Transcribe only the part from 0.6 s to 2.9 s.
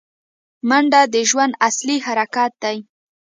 منډه د ژوند اصلي حرکت دی